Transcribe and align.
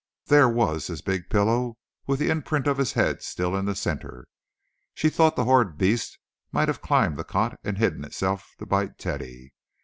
There 0.25 0.49
was 0.49 0.87
his 0.87 1.03
big 1.03 1.29
pillow 1.29 1.77
with 2.07 2.17
the 2.19 2.31
imprint 2.31 2.65
of 2.65 2.79
his 2.79 2.93
head 2.93 3.21
still 3.21 3.55
in 3.55 3.65
the 3.65 3.75
centre. 3.75 4.25
She 4.95 5.09
thought 5.11 5.35
the 5.35 5.45
horrid 5.45 5.77
beast 5.77 6.17
might 6.51 6.69
have 6.69 6.81
climbed 6.81 7.17
the 7.17 7.23
cot 7.23 7.59
and 7.63 7.77
hidden 7.77 8.03
itself 8.03 8.55
to 8.57 8.65
bite 8.65 8.97
Teddy. 8.97 9.53